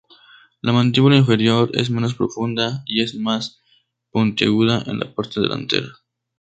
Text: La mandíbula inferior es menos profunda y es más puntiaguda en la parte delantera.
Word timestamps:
La 0.61 0.73
mandíbula 0.73 1.15
inferior 1.15 1.69
es 1.75 1.91
menos 1.91 2.15
profunda 2.15 2.81
y 2.87 3.03
es 3.03 3.13
más 3.13 3.61
puntiaguda 4.09 4.81
en 4.87 4.97
la 4.97 5.13
parte 5.13 5.39
delantera. 5.39 5.89